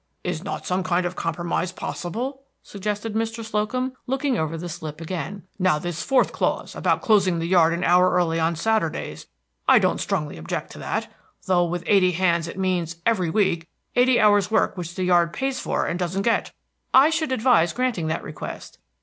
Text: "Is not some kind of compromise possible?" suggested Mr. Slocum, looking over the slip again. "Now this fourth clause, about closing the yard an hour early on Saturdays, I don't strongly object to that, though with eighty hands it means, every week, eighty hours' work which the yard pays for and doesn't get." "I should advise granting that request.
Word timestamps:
"Is 0.23 0.43
not 0.43 0.65
some 0.65 0.81
kind 0.81 1.05
of 1.05 1.15
compromise 1.15 1.71
possible?" 1.71 2.41
suggested 2.63 3.13
Mr. 3.13 3.45
Slocum, 3.45 3.93
looking 4.07 4.35
over 4.35 4.57
the 4.57 4.67
slip 4.67 4.99
again. 4.99 5.43
"Now 5.59 5.77
this 5.77 6.01
fourth 6.01 6.31
clause, 6.33 6.73
about 6.75 7.03
closing 7.03 7.37
the 7.37 7.45
yard 7.45 7.71
an 7.71 7.83
hour 7.83 8.09
early 8.09 8.39
on 8.39 8.55
Saturdays, 8.55 9.27
I 9.67 9.77
don't 9.77 10.01
strongly 10.01 10.39
object 10.39 10.71
to 10.71 10.79
that, 10.79 11.11
though 11.45 11.65
with 11.65 11.83
eighty 11.85 12.13
hands 12.13 12.47
it 12.47 12.57
means, 12.57 12.95
every 13.05 13.29
week, 13.29 13.67
eighty 13.95 14.19
hours' 14.19 14.49
work 14.49 14.75
which 14.75 14.95
the 14.95 15.03
yard 15.03 15.33
pays 15.33 15.59
for 15.59 15.85
and 15.85 15.99
doesn't 15.99 16.23
get." 16.23 16.51
"I 16.95 17.11
should 17.11 17.31
advise 17.31 17.71
granting 17.71 18.07
that 18.07 18.23
request. 18.23 18.79